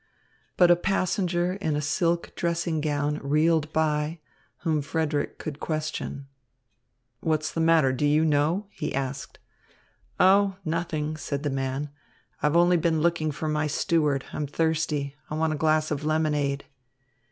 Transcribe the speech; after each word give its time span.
But 0.57 0.71
a 0.71 0.75
passenger 0.75 1.53
in 1.53 1.75
a 1.75 1.79
silk 1.79 2.33
dressing 2.35 2.81
gown 2.81 3.19
reeled 3.21 3.71
by, 3.71 4.19
whom 4.61 4.81
Frederick 4.81 5.37
could 5.37 5.59
question. 5.59 6.25
"What's 7.19 7.51
the 7.51 7.59
matter, 7.61 7.93
do 7.93 8.07
you 8.07 8.25
know?" 8.25 8.65
he 8.71 8.95
asked. 8.95 9.37
"Oh, 10.19 10.55
nothing," 10.65 11.17
said 11.17 11.43
the 11.43 11.51
man. 11.51 11.91
"I've 12.41 12.57
only 12.57 12.77
been 12.77 12.99
looking 12.99 13.29
for 13.31 13.47
my 13.47 13.67
steward. 13.67 14.25
I'm 14.33 14.47
thirsty. 14.47 15.15
I 15.29 15.35
want 15.35 15.53
a 15.53 15.55
glass 15.55 15.91
of 15.91 16.03
lemonade." 16.03 16.65